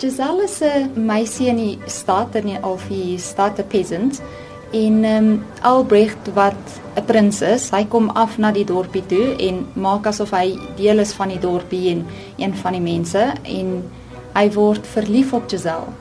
Giselle 0.00 0.44
is 0.44 0.62
'n 0.62 1.04
meisie 1.06 1.48
in 1.48 1.56
die 1.56 1.78
stad 1.86 2.34
in 2.34 2.46
die 2.46 2.60
Alfie 2.62 3.18
stad 3.18 3.58
'n 3.58 3.66
peasant 3.68 4.22
en 4.72 5.04
ehm 5.04 5.24
um, 5.24 5.44
Albrecht 5.60 6.32
wat 6.34 6.62
'n 6.96 7.04
prins 7.04 7.42
is, 7.42 7.70
hy 7.70 7.84
kom 7.84 8.08
af 8.08 8.38
na 8.38 8.50
die 8.50 8.64
dorpie 8.64 9.06
toe 9.06 9.36
en 9.36 9.66
maak 9.74 10.06
asof 10.06 10.30
hy 10.30 10.56
deel 10.76 10.98
is 10.98 11.12
van 11.12 11.28
die 11.28 11.38
dorpie 11.38 11.90
en 11.90 12.06
een 12.36 12.54
van 12.54 12.72
die 12.72 12.80
mense 12.80 13.32
en 13.42 13.90
hy 14.34 14.50
word 14.50 14.86
verlief 14.86 15.32
op 15.32 15.48
Giselle. 15.48 15.92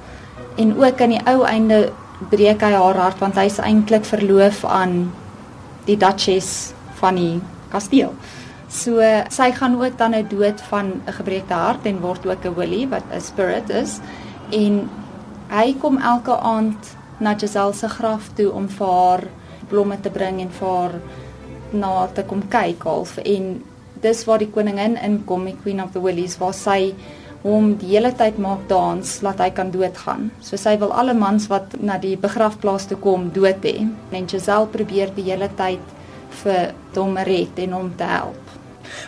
En 0.55 0.77
ook 0.77 1.01
aan 1.01 1.09
die 1.09 1.25
ou 1.25 1.43
einde 1.43 1.91
breek 2.29 2.61
hy 2.61 2.71
haar 2.71 2.95
hart 2.97 3.19
want 3.19 3.35
hy's 3.35 3.59
eintlik 3.59 4.05
verloof 4.05 4.65
aan 4.65 5.11
die 5.85 5.97
duchess 5.97 6.73
van 7.01 7.15
die 7.15 7.41
kasteel. 7.71 8.13
So 8.69 9.01
sy 9.33 9.49
gaan 9.57 9.79
ook 9.81 9.97
dan 9.97 10.11
nou 10.13 10.23
dood 10.29 10.61
van 10.69 11.01
'n 11.05 11.11
gebreekte 11.11 11.53
hart 11.53 11.85
en 11.85 12.01
word 12.01 12.25
ook 12.25 12.45
'n 12.45 12.53
willie 12.55 12.87
wat 12.87 13.03
'n 13.11 13.21
spirit 13.21 13.69
is 13.69 13.99
en 14.51 14.89
hy 15.49 15.73
kom 15.81 15.97
elke 15.97 16.37
aand 16.37 16.95
na 17.19 17.33
Giselle 17.33 17.73
se 17.73 17.89
graf 17.89 18.29
toe 18.33 18.51
om 18.51 18.69
vir 18.69 18.87
haar 18.87 19.23
blomme 19.69 19.99
te 20.01 20.09
bring 20.09 20.41
en 20.41 20.49
vir 20.49 20.67
haar 20.67 21.01
na 21.71 22.07
te 22.13 22.23
kom 22.23 22.47
kyk 22.47 22.83
half 22.83 23.17
en 23.17 23.63
dis 24.01 24.25
waar 24.25 24.37
die 24.37 24.51
koningin 24.51 24.97
inkom, 24.97 25.45
die 25.45 25.57
Queen 25.63 25.83
of 25.83 25.91
the 25.91 26.01
Willies 26.01 26.37
waar 26.37 26.53
sy 26.53 26.93
hom 27.43 27.75
die 27.79 27.93
hele 27.93 28.11
tyd 28.11 28.37
maak 28.37 28.65
dans 28.67 29.21
laat 29.21 29.39
hy 29.39 29.49
kan 29.55 29.71
doodgaan. 29.71 30.31
So 30.41 30.59
sy 30.59 30.75
wil 30.77 30.91
alle 30.91 31.13
mans 31.13 31.47
wat 31.47 31.77
na 31.79 31.97
die 31.97 32.17
begrafplaas 32.19 32.89
toe 32.89 32.97
kom 32.99 33.29
dood 33.35 33.63
hê. 33.63 33.87
En 34.11 34.27
Giselle 34.27 34.67
probeer 34.67 35.13
die 35.15 35.29
hele 35.31 35.49
tyd 35.55 35.79
vir 36.43 36.73
hom 36.95 37.17
red 37.17 37.59
en 37.59 37.77
hom 37.79 37.93
te 37.97 38.03
help. 38.03 38.58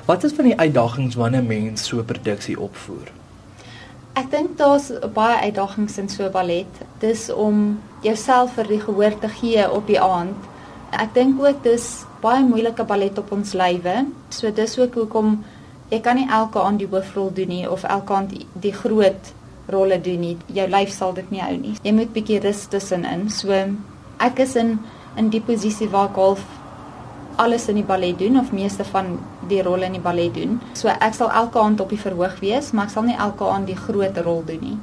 Wat 0.05 0.23
is 0.23 0.33
van 0.33 0.45
die 0.45 0.59
uitdagings 0.59 1.15
wanneer 1.15 1.43
mens 1.43 1.87
so 1.87 1.97
'n 1.97 2.05
produksie 2.05 2.59
opvoer? 2.59 3.11
Ek 4.13 4.31
dink 4.31 4.57
daar's 4.57 4.91
baie 5.13 5.37
uitdagings 5.47 5.97
in 5.97 6.09
so 6.09 6.23
'n 6.23 6.31
ballet. 6.31 6.67
Dis 6.99 7.29
om 7.31 7.79
jouself 8.01 8.53
vir 8.53 8.67
die 8.67 8.79
gehoor 8.79 9.19
te 9.19 9.29
gee 9.29 9.71
op 9.71 9.87
die 9.87 10.01
aand. 10.01 10.35
Ek 10.91 11.13
dink 11.13 11.39
ook 11.39 11.63
dis 11.63 12.05
baie 12.21 12.43
moeilike 12.43 12.83
ballet 12.83 13.17
op 13.17 13.31
ons 13.31 13.53
lywe. 13.53 14.05
So 14.29 14.51
dis 14.51 14.79
ook 14.79 14.93
hoekom 14.93 15.43
jy 15.89 15.99
kan 15.99 16.15
nie 16.15 16.27
elke 16.29 16.59
aand 16.59 16.79
die 16.79 16.87
hoofrol 16.87 17.33
doen 17.33 17.47
nie 17.47 17.69
of 17.69 17.83
elke 17.83 18.13
aand 18.13 18.33
die 18.53 18.73
groot 18.73 19.33
rolle 19.67 20.01
doen 20.01 20.19
nie. 20.19 20.37
Jou 20.45 20.67
lyf 20.69 20.91
sal 20.91 21.13
dit 21.13 21.31
nie 21.31 21.41
hou 21.41 21.57
nie. 21.57 21.75
Jy 21.83 21.93
moet 21.93 22.13
bietjie 22.13 22.39
rus 22.39 22.65
tussenin. 22.67 23.29
So 23.29 23.51
ek 24.19 24.39
is 24.39 24.55
in 24.55 24.79
in 25.17 25.29
die 25.29 25.41
posisie 25.41 25.89
waar 25.91 26.09
ek 26.09 26.15
half 26.15 26.43
alles 27.35 27.67
in 27.69 27.75
die 27.75 27.85
ballet 27.87 28.19
doen 28.19 28.39
of 28.39 28.51
meeste 28.51 28.83
van 28.83 29.19
die 29.47 29.61
rolle 29.63 29.85
in 29.85 29.97
die 29.97 30.03
ballet 30.03 30.33
doen. 30.33 30.59
So 30.73 30.91
ek 30.91 31.13
sal 31.17 31.31
elke 31.31 31.59
aand 31.59 31.81
op 31.81 31.89
die 31.89 31.99
verhoog 31.99 32.39
wees, 32.39 32.71
maar 32.71 32.89
ek 32.89 32.95
sal 32.95 33.07
nie 33.07 33.17
elke 33.17 33.47
aand 33.47 33.67
die 33.67 33.77
groot 33.77 34.17
rol 34.25 34.43
doen 34.47 34.61
nie. 34.61 34.77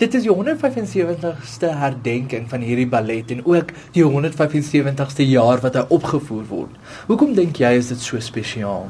Dit 0.00 0.14
is 0.16 0.24
die 0.24 0.32
175ste 0.32 1.72
herdenking 1.78 2.46
van 2.48 2.64
hierdie 2.64 2.88
ballet 2.88 3.30
en 3.34 3.42
ook 3.44 3.72
die 3.92 4.04
175ste 4.04 5.26
jaar 5.28 5.60
wat 5.64 5.76
hy 5.76 5.84
opgevoer 5.92 6.46
word. 6.48 6.78
Hoekom 7.08 7.34
dink 7.36 7.60
jy 7.60 7.74
is 7.80 7.92
dit 7.92 8.00
so 8.00 8.20
spesiaal? 8.20 8.88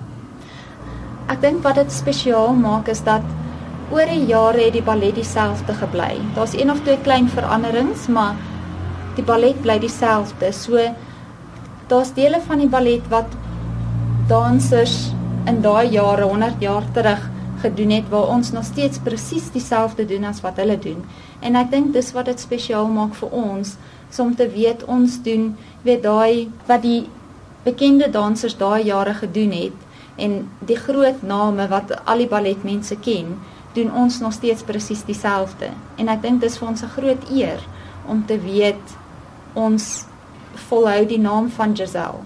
Ek 1.31 1.43
dink 1.43 1.65
wat 1.67 1.81
dit 1.81 1.91
spesiaal 1.91 2.55
maak 2.55 2.91
is 2.93 3.03
dat 3.07 3.25
oor 3.91 4.07
die 4.11 4.27
jare 4.31 4.67
het 4.67 4.75
die 4.75 4.85
ballet 4.87 5.15
dieselfde 5.15 5.75
gebly. 5.79 6.15
Daar's 6.35 6.55
een 6.59 6.71
of 6.71 6.83
twee 6.87 6.99
klein 7.07 7.29
veranderings, 7.31 8.07
maar 8.11 8.39
die 9.19 9.25
ballet 9.27 9.59
bly 9.63 9.79
dieselfde. 9.83 10.53
So 10.53 10.79
daar's 11.87 12.13
dele 12.15 12.41
van 12.41 12.59
die 12.59 12.69
ballet 12.69 13.09
wat 13.09 13.35
dansers 14.29 15.13
in 15.47 15.61
daai 15.63 15.89
jare 15.95 16.27
100 16.27 16.63
jaar 16.63 16.85
terug 16.93 17.31
gedoen 17.63 17.91
het 17.91 18.09
waar 18.09 18.29
ons 18.29 18.51
nog 18.53 18.65
steeds 18.65 18.99
presies 18.99 19.51
dieselfde 19.51 20.05
doen 20.05 20.25
as 20.25 20.41
wat 20.41 20.57
hulle 20.57 20.79
doen. 20.79 21.05
En 21.41 21.57
ek 21.57 21.71
dink 21.71 21.93
dis 21.95 22.13
wat 22.13 22.27
dit 22.31 22.41
spesiaal 22.41 22.89
maak 22.91 23.15
vir 23.15 23.31
ons 23.31 23.77
om 24.19 24.35
te 24.35 24.47
weet 24.49 24.85
ons 24.89 25.19
doen 25.23 25.51
weet 25.85 26.03
daai 26.03 26.49
wat 26.67 26.83
die 26.83 27.07
bekende 27.67 28.09
dansers 28.11 28.57
daai 28.57 28.87
jare 28.87 29.13
gedoen 29.15 29.53
het 29.53 29.87
en 30.17 30.39
die 30.65 30.79
groot 30.79 31.23
name 31.23 31.67
wat 31.69 31.93
al 32.05 32.23
die 32.23 32.31
balletmense 32.31 32.97
ken, 33.05 33.35
doen 33.77 33.91
ons 33.93 34.21
nog 34.25 34.33
steeds 34.33 34.65
presies 34.65 35.03
dieselfde. 35.05 35.69
En 36.01 36.09
ek 36.09 36.23
dink 36.23 36.41
dis 36.41 36.57
vir 36.57 36.69
ons 36.69 36.83
'n 36.83 36.95
groot 36.97 37.31
eer 37.31 37.61
om 38.09 38.25
te 38.27 38.39
weet 38.41 38.97
ons 39.53 40.07
volhou 40.69 41.05
die 41.07 41.19
naam 41.19 41.51
van 41.51 41.77
Giselle. 41.77 42.25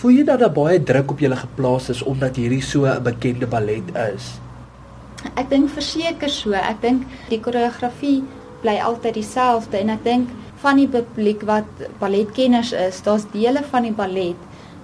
Voel 0.00 0.10
jy 0.10 0.24
dat 0.24 0.40
daar 0.40 0.52
baie 0.54 0.82
druk 0.82 1.10
op 1.10 1.18
julle 1.18 1.36
geplaas 1.36 1.88
is 1.90 2.02
omdat 2.02 2.36
hierdie 2.36 2.62
so 2.62 2.84
'n 2.86 3.02
bekende 3.02 3.46
ballet 3.46 3.88
is? 4.14 4.40
Ek 5.36 5.50
dink 5.50 5.70
verseker 5.70 6.28
so. 6.28 6.52
Ek 6.52 6.80
dink 6.80 7.02
die 7.28 7.40
koreografie 7.40 8.22
bly 8.62 8.78
altyd 8.78 9.14
dieselfde 9.14 9.78
en 9.78 9.88
ek 9.88 10.04
dink 10.04 10.28
van 10.62 10.76
die 10.76 10.88
publiek 10.88 11.42
wat 11.42 11.64
balletkenners 11.98 12.72
is, 12.72 13.02
daar's 13.02 13.24
dele 13.32 13.62
van 13.70 13.82
die 13.82 13.92
ballet 13.92 14.36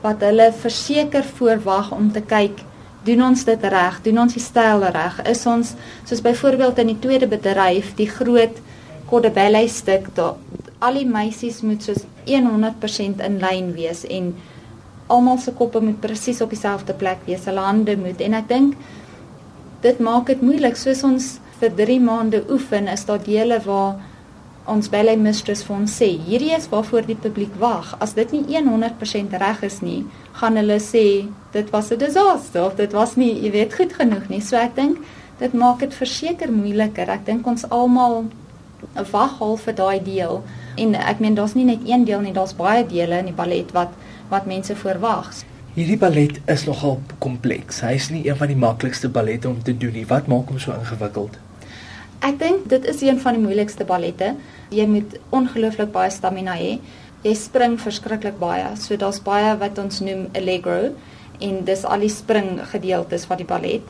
wat 0.03 0.21
hulle 0.21 0.53
verseker 0.53 1.25
voorwag 1.25 1.93
om 1.93 2.13
te 2.13 2.21
kyk 2.21 2.63
doen 3.07 3.23
ons 3.29 3.45
dit 3.47 3.67
reg 3.73 4.01
doen 4.05 4.19
ons 4.25 4.35
die 4.35 4.43
styl 4.43 4.85
reg 4.95 5.21
is 5.31 5.45
ons 5.47 5.75
soos 6.09 6.23
byvoorbeeld 6.25 6.81
in 6.83 6.93
die 6.95 7.01
tweede 7.03 7.29
bedryf 7.31 7.93
die 7.99 8.09
groot 8.11 8.59
cordebelle 9.11 9.63
stuk 9.71 10.09
daar 10.17 10.35
al 10.79 10.99
die 11.01 11.07
meisies 11.09 11.63
moet 11.63 11.83
soos 11.83 12.05
100% 12.27 13.23
in 13.25 13.39
lyn 13.41 13.73
wees 13.77 14.05
en 14.05 14.35
almal 15.09 15.39
se 15.39 15.55
koppe 15.55 15.81
moet 15.81 16.01
presies 16.01 16.43
op 16.43 16.51
dieselfde 16.51 16.95
plek 16.99 17.23
wees. 17.27 17.47
Hulle 17.47 17.65
hande 17.65 17.97
moet 17.97 18.21
en 18.21 18.35
ek 18.35 18.49
dink 18.51 18.77
dit 19.85 19.99
maak 20.03 20.27
dit 20.27 20.43
moeilik 20.43 20.77
soos 20.77 21.05
ons 21.07 21.37
vir 21.61 21.73
3 21.79 22.01
maande 22.05 22.43
oefen 22.53 22.89
is 22.93 23.07
daar 23.09 23.23
dele 23.23 23.61
waar 23.65 23.97
ons 24.67 24.89
ballet 24.91 25.19
mistress 25.19 25.63
vir 25.67 25.77
ons 25.77 25.93
sê 26.01 26.09
hierdie 26.27 26.53
is 26.57 26.67
waarvoor 26.73 27.07
die 27.07 27.19
publiek 27.23 27.55
wag. 27.61 27.95
As 28.03 28.17
dit 28.19 28.33
nie 28.35 28.43
100% 28.51 29.37
reg 29.41 29.63
is 29.63 29.79
nie, 29.83 30.01
gaan 30.41 30.59
hulle 30.59 30.81
sê 30.83 31.29
dit 31.55 31.71
was 31.73 31.93
'n 31.93 31.99
disaster 31.99 32.65
of 32.65 32.77
dit 32.77 32.93
was 32.93 33.17
nie, 33.17 33.33
jy 33.45 33.51
weet, 33.53 33.75
goed 33.75 33.93
genoeg 33.93 34.29
nie. 34.29 34.41
So 34.41 34.57
ek 34.57 34.75
dink 34.75 34.99
dit 35.39 35.53
maak 35.55 35.79
dit 35.79 35.95
verseker 35.95 36.53
moeiliker. 36.53 37.09
Ek 37.09 37.25
dink 37.25 37.47
ons 37.47 37.65
almal 37.71 38.27
wag 39.13 39.39
half 39.39 39.61
vir 39.61 39.75
daai 39.75 40.01
deel. 40.05 40.43
En 40.77 40.95
ek 41.01 41.21
meen 41.25 41.37
daar's 41.37 41.55
nie 41.57 41.65
net 41.65 41.85
een 41.89 42.05
deel 42.05 42.21
nie, 42.21 42.33
daar's 42.37 42.55
baie 42.57 42.85
dele 42.87 43.23
in 43.23 43.31
die 43.31 43.37
ballet 43.37 43.73
wat 43.77 43.95
wat 44.29 44.47
mense 44.51 44.75
verwag. 44.75 45.31
Hierdie 45.77 45.99
ballet 46.01 46.41
is 46.51 46.65
nogal 46.67 46.99
kompleks. 47.23 47.83
Hy 47.85 47.93
is 47.95 48.09
nie 48.11 48.25
een 48.27 48.37
van 48.37 48.51
die 48.51 48.59
maklikste 48.59 49.09
ballette 49.13 49.49
om 49.49 49.61
te 49.63 49.75
doen 49.77 49.93
nie. 49.95 50.07
Wat 50.09 50.27
maak 50.27 50.51
hom 50.51 50.59
so 50.59 50.75
ingewikkeld? 50.75 51.37
Ek 52.27 52.39
dink 52.41 52.65
dit 52.73 52.89
is 52.91 53.03
een 53.05 53.21
van 53.23 53.37
die 53.37 53.43
moeilikste 53.45 53.85
ballette. 53.87 54.33
Jy 54.75 54.87
moet 54.91 55.19
ongelooflik 55.37 55.93
baie 55.95 56.11
stamina 56.11 56.57
hê. 56.59 56.79
Jy 57.23 57.35
spring 57.39 57.77
verskriklik 57.81 58.41
baie. 58.41 58.73
So 58.81 58.97
daar's 58.99 59.21
baie 59.23 59.53
wat 59.61 59.79
ons 59.79 60.01
noem 60.01 60.27
allegro 60.35 60.95
en 61.41 61.65
dis 61.65 61.85
al 61.85 62.05
die 62.05 62.13
spring 62.13 62.61
gedeeltes 62.71 63.27
van 63.29 63.41
die 63.41 63.49
ballet 63.49 63.83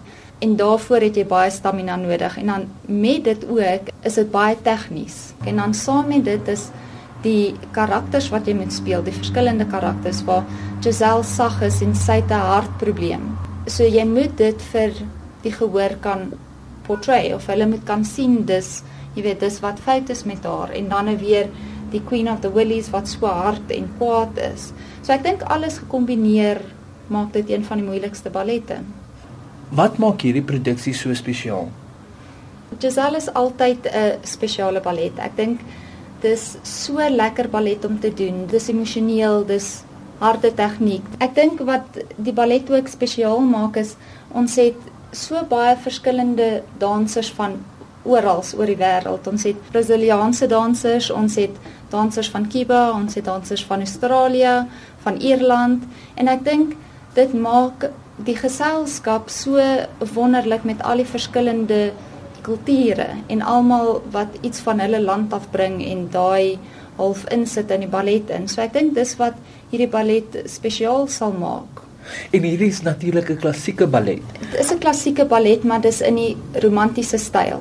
en 0.45 0.57
daarvoor 0.57 1.07
het 1.07 1.17
jy 1.17 1.25
baie 1.29 1.51
stamina 1.51 1.97
nodig 1.97 2.37
en 2.41 2.53
dan 2.53 2.67
met 2.87 3.25
dit 3.25 3.47
ook 3.49 3.93
is 4.05 4.19
dit 4.21 4.31
baie 4.31 4.57
tegnies. 4.62 5.33
En 5.45 5.57
dan 5.57 5.75
saam 5.75 6.09
met 6.12 6.25
dit 6.25 6.49
is 6.53 6.69
die 7.25 7.55
karakters 7.73 8.29
wat 8.31 8.47
jy 8.47 8.55
moet 8.55 8.73
speel, 8.73 9.03
die 9.03 9.15
verskillende 9.17 9.67
karakters 9.67 10.23
waar 10.29 10.45
Giselle 10.84 11.25
sag 11.25 11.62
is 11.65 11.81
en 11.83 11.95
sy 11.95 12.21
het 12.21 12.31
'n 12.31 12.49
hartprobleem. 12.53 13.39
So 13.67 13.84
jy 13.84 14.05
moet 14.05 14.37
dit 14.37 14.63
vir 14.73 14.93
die 15.43 15.53
gehoor 15.53 15.97
kan 16.01 16.33
portray 16.87 17.33
of 17.33 17.47
hulle 17.47 17.67
moet 17.67 17.84
kan 17.84 18.05
sien 18.05 18.45
dis 18.45 18.83
jy 19.17 19.23
weet 19.23 19.41
dis 19.41 19.61
wat 19.61 19.81
fout 19.81 20.11
is 20.11 20.25
met 20.25 20.45
haar 20.45 20.71
en 20.71 20.89
dan 20.89 21.05
nou 21.05 21.17
weer 21.17 21.49
die 21.91 22.03
Queen 22.05 22.28
of 22.31 22.41
the 22.41 22.53
Willies 22.53 22.91
wat 22.91 23.09
so 23.09 23.27
hard 23.27 23.71
en 23.71 23.89
kwaad 23.98 24.39
is. 24.39 24.72
So 25.03 25.15
ek 25.15 25.25
dink 25.25 25.43
alles 25.43 25.78
gekombineer 25.78 26.60
maak 27.09 27.33
dit 27.33 27.51
een 27.51 27.65
van 27.65 27.81
die 27.81 27.87
moeilikste 27.87 28.31
ballette. 28.31 28.81
Wat 29.71 29.99
maak 29.99 30.23
hierdie 30.23 30.45
produksie 30.47 30.95
so 30.95 31.15
spesiaal? 31.15 31.69
Giselle 32.79 33.17
is 33.17 33.33
altyd 33.33 33.87
'n 33.87 34.19
spesiale 34.23 34.81
ballet. 34.81 35.19
Ek 35.19 35.37
dink 35.37 35.61
dis 36.21 36.57
so 36.63 36.99
lekker 36.99 37.49
ballet 37.49 37.85
om 37.85 38.01
te 38.01 38.15
doen. 38.15 38.47
Dis 38.47 38.69
emosioneel, 38.69 39.47
dis 39.47 39.83
harde 40.19 40.55
tegniek. 40.55 41.05
Ek 41.19 41.35
dink 41.35 41.61
wat 41.61 41.99
die 42.17 42.33
ballet 42.33 42.71
ook 42.71 42.89
spesiaal 42.89 43.41
maak 43.41 43.77
is 43.77 43.97
ons 44.33 44.57
het 44.57 44.77
so 45.13 45.43
baie 45.49 45.77
verskillende 45.77 46.63
dansers 46.79 47.31
van 47.37 47.57
oral 48.07 48.43
oor 48.57 48.67
die 48.67 48.79
wêreld. 48.79 49.27
Ons 49.27 49.45
het 49.49 49.71
Brasiliaanse 49.73 50.47
dansers, 50.47 51.11
ons 51.11 51.37
het 51.41 51.55
dansers 51.91 52.31
van 52.31 52.47
Kuba, 52.49 52.91
ons 52.95 53.15
het 53.15 53.25
dansers 53.25 53.65
van 53.65 53.79
Australië, 53.79 54.67
van 55.05 55.21
Ierland 55.21 55.85
en 56.15 56.29
ek 56.29 56.45
dink 56.45 56.77
dit 57.16 57.33
maak 57.34 57.89
die 58.24 58.36
geselskap 58.36 59.30
so 59.33 59.60
wonderlik 60.15 60.65
met 60.65 60.83
al 60.83 61.03
die 61.03 61.09
verskillende 61.09 61.92
kulture 62.47 63.09
en 63.33 63.42
almal 63.42 64.03
wat 64.15 64.39
iets 64.47 64.63
van 64.65 64.80
hulle 64.80 65.01
land 65.03 65.33
afbring 65.36 65.80
en 65.84 66.07
daai 66.13 66.59
half 66.97 67.27
insit 67.34 67.72
in 67.74 67.84
die 67.84 67.92
ballet 67.92 68.30
in. 68.33 68.47
So 68.48 68.63
ek 68.65 68.72
dink 68.77 68.95
dis 68.97 69.16
wat 69.21 69.36
hierdie 69.72 69.91
ballet 69.91 70.39
spesiaal 70.48 71.10
sal 71.13 71.34
maak. 71.36 71.83
En 72.33 72.45
hierdie 72.47 72.71
is 72.71 72.83
natuurlik 72.86 73.30
'n 73.30 73.41
klassieke 73.42 73.86
ballet. 73.86 74.22
Dit 74.41 74.60
is 74.60 74.72
'n 74.72 74.78
klassieke 74.78 75.24
ballet, 75.24 75.65
maar 75.65 75.80
dis 75.80 76.01
in 76.01 76.15
die 76.15 76.36
romantiese 76.62 77.19
styl. 77.19 77.60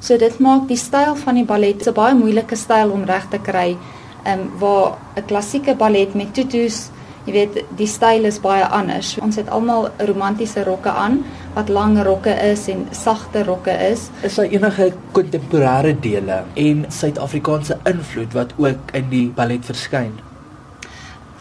So 0.00 0.16
dit 0.18 0.38
maak 0.38 0.68
die 0.68 0.76
styl 0.76 1.16
van 1.16 1.34
die 1.34 1.44
ballet 1.44 1.86
'n 1.86 1.92
baie 1.92 2.14
moeilike 2.14 2.56
styl 2.56 2.90
om 2.90 3.04
reg 3.04 3.26
te 3.30 3.38
kry. 3.38 3.76
Ehm 4.24 4.40
um, 4.40 4.50
waar 4.58 4.98
'n 5.16 5.24
klassieke 5.26 5.74
ballet 5.74 6.14
met 6.14 6.34
tutus 6.34 6.90
Jy 7.26 7.32
weet, 7.34 7.56
die 7.74 7.88
styl 7.90 8.28
is 8.28 8.36
baie 8.38 8.62
anders. 8.70 9.16
Ons 9.18 9.34
het 9.40 9.48
almal 9.50 9.88
romantiese 10.06 10.62
rokke 10.66 10.92
aan 10.94 11.24
wat 11.56 11.72
lang 11.72 11.96
rokke 12.06 12.30
is 12.46 12.68
en 12.70 12.84
sagte 12.94 13.42
rokke 13.48 13.74
is. 13.88 14.04
Is 14.22 14.36
daar 14.38 14.46
enige 14.52 14.92
kontemporêre 15.16 15.96
dele 16.00 16.44
en 16.54 16.84
Suid-Afrikaanse 16.86 17.80
invloed 17.90 18.36
wat 18.36 18.54
ook 18.62 18.94
in 18.94 19.10
die 19.10 19.24
ballet 19.34 19.66
verskyn? 19.66 20.14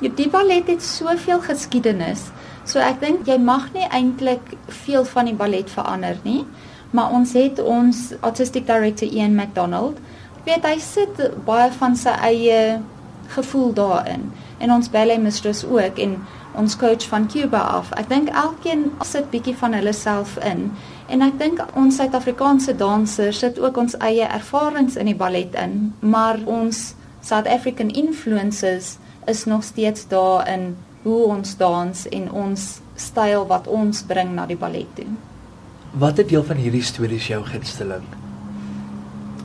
Ja, 0.01 0.09
die 0.09 0.29
ballet 0.29 0.67
het 0.73 0.81
soveel 0.83 1.43
geskiedenis. 1.45 2.31
So 2.65 2.81
ek 2.81 2.97
dink 3.03 3.29
jy 3.29 3.37
mag 3.37 3.69
nie 3.77 3.85
eintlik 3.93 4.55
veel 4.81 5.05
van 5.05 5.29
die 5.29 5.37
ballet 5.37 5.69
verander 5.69 6.17
nie, 6.25 6.41
maar 6.97 7.13
ons 7.13 7.35
het 7.37 7.61
ons 7.61 8.07
artistic 8.25 8.65
director 8.65 9.05
Ian 9.05 9.37
McDonald. 9.37 10.01
Weet 10.49 10.65
hy 10.65 10.79
sit 10.81 11.21
baie 11.45 11.69
van 11.77 11.93
sy 11.99 12.17
eie 12.25 12.59
gevoel 13.27 13.73
daarin 13.73 14.31
en 14.57 14.71
ons 14.71 14.89
ballet 14.89 15.21
mistress 15.21 15.65
ook 15.65 15.99
en 15.99 16.17
ons 16.55 16.75
coach 16.77 17.07
van 17.07 17.27
Cuba 17.27 17.59
af. 17.59 17.91
Ek 17.99 18.09
dink 18.09 18.29
elkeen 18.29 18.91
sit 19.03 19.29
bietjie 19.29 19.55
van 19.59 19.73
hulle 19.73 19.93
self 19.93 20.37
in 20.43 20.71
en 21.09 21.21
ek 21.21 21.39
dink 21.39 21.61
ons 21.75 21.95
Suid-Afrikaanse 21.95 22.75
dansers 22.75 23.39
sit 23.39 23.59
ook 23.59 23.77
ons 23.77 23.97
eie 23.99 24.27
ervarings 24.27 24.95
in 24.95 25.11
die 25.11 25.17
ballet 25.17 25.55
in, 25.59 25.93
maar 25.99 26.39
ons 26.45 26.95
South 27.21 27.47
African 27.47 27.89
influences 27.89 28.97
is 29.25 29.45
nog 29.45 29.63
steeds 29.63 30.07
daar 30.07 30.47
in 30.49 30.75
hoe 31.03 31.23
ons 31.25 31.57
dans 31.57 32.07
en 32.09 32.31
ons 32.31 32.65
styl 32.95 33.45
wat 33.47 33.67
ons 33.67 34.03
bring 34.03 34.33
na 34.33 34.45
die 34.49 34.57
ballet 34.57 34.89
toe. 34.95 35.09
Watter 35.95 36.27
deel 36.27 36.43
van 36.43 36.57
hierdie 36.59 36.83
stories 36.83 37.27
jou 37.29 37.41
gunsteling? 37.45 38.05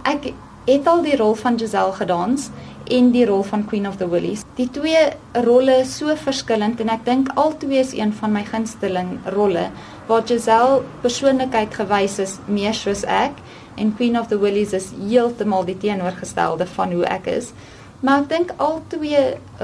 Ek 0.09 0.33
het 0.67 0.87
al 0.87 1.03
die 1.03 1.17
rol 1.17 1.35
van 1.39 1.59
Giselle 1.59 1.93
gedans 1.97 2.51
en 2.91 3.11
die 3.15 3.25
rol 3.27 3.43
van 3.47 3.65
Queen 3.67 3.89
of 3.89 3.97
the 3.97 4.09
Willies. 4.09 4.43
Die 4.59 4.69
twee 4.71 5.03
rolle 5.47 5.81
is 5.85 5.93
so 5.99 6.15
verskillend 6.17 6.81
en 6.83 6.91
ek 6.93 7.05
dink 7.07 7.31
albei 7.39 7.79
is 7.81 7.95
een 7.97 8.13
van 8.17 8.35
my 8.35 8.43
gunsteling 8.49 9.17
rolle 9.37 9.69
waar 10.09 10.27
Giselle 10.27 10.83
persoonlikheid 11.05 11.75
gewys 11.79 12.19
is 12.23 12.39
meer 12.47 12.75
soos 12.77 13.05
ek 13.07 13.39
en 13.81 13.95
Queen 13.97 14.19
of 14.19 14.29
the 14.29 14.39
Willies 14.39 14.75
is 14.77 14.91
heeltemal 14.99 15.65
die 15.69 15.79
teenoorgestelde 15.79 16.67
van 16.75 16.93
hoe 16.97 17.07
ek 17.09 17.31
is. 17.31 17.53
Maar 18.01 18.25
ek 18.25 18.29
dink 18.33 18.53
al 18.59 18.81
twee 18.93 19.23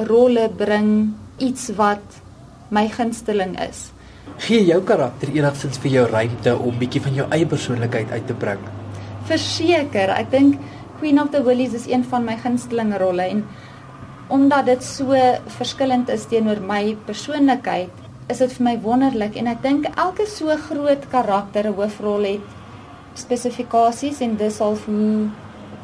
rolle 0.08 0.48
bring 0.52 0.90
iets 1.42 1.70
wat 1.76 2.22
my 2.70 2.86
gunsteling 2.92 3.56
is. 3.62 3.90
Gee 4.42 4.64
jou 4.66 4.80
karakter 4.84 5.30
enigstens 5.34 5.78
vir 5.82 5.92
jou 5.98 6.06
ruimte 6.10 6.56
om 6.58 6.78
bietjie 6.78 7.02
van 7.04 7.14
jou 7.16 7.26
eie 7.32 7.46
persoonlikheid 7.48 8.10
uit 8.12 8.26
te 8.28 8.36
bring. 8.36 8.62
Verseker, 9.26 10.12
ek 10.14 10.30
dink 10.30 10.58
Queen 10.98 11.20
of 11.20 11.30
the 11.30 11.42
Willies 11.42 11.74
is 11.74 11.86
een 11.86 12.04
van 12.04 12.24
my 12.24 12.36
gunsteling 12.40 12.94
rolle 12.98 13.22
en 13.22 13.44
omdat 14.28 14.66
dit 14.66 14.84
so 14.84 15.14
verskillend 15.58 16.08
is 16.10 16.26
teenoor 16.26 16.58
my 16.60 16.96
persoonlikheid, 17.06 17.92
is 18.32 18.40
dit 18.42 18.52
vir 18.56 18.64
my 18.64 18.76
wonderlik 18.82 19.36
en 19.38 19.50
ek 19.52 19.62
dink 19.62 19.86
elke 19.94 20.26
so 20.26 20.54
groot 20.68 21.04
karakter 21.12 21.68
'n 21.68 21.76
hoofrol 21.78 22.24
het 22.24 22.46
spesifikasies 23.14 24.20
en 24.20 24.36
dis 24.36 24.60
al 24.60 24.76
hoe 24.86 25.28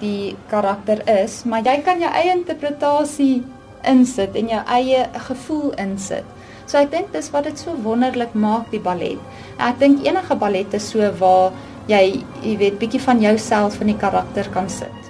die 0.00 0.36
karakter 0.50 1.02
is, 1.08 1.44
maar 1.44 1.62
jy 1.62 1.82
kan 1.86 2.00
jou 2.00 2.10
eie 2.10 2.32
interpretasie 2.34 3.44
insit 3.88 4.36
en 4.36 4.48
jou 4.48 4.62
eie 4.66 5.04
gevoel 5.28 5.72
insit. 5.82 6.24
So 6.66 6.78
ek 6.78 6.90
dink 6.90 7.12
dis 7.12 7.30
wat 7.34 7.44
dit 7.44 7.58
so 7.58 7.74
wonderlik 7.84 8.34
maak 8.34 8.70
die 8.70 8.80
ballet. 8.80 9.20
Ek 9.58 9.78
dink 9.78 10.04
enige 10.06 10.38
ballet 10.38 10.74
is 10.74 10.90
so 10.90 11.10
waar 11.20 11.52
jy, 11.90 12.22
jy 12.42 12.56
weet, 12.60 12.78
bietjie 12.78 13.02
van 13.02 13.22
jouself 13.22 13.80
in 13.82 13.92
die 13.92 13.98
karakter 13.98 14.48
kan 14.54 14.70
sit. 14.70 15.01